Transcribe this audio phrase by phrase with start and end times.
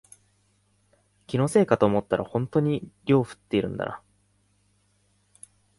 [1.27, 4.01] 気のせいかと思ったらほんとに量減ってるんだな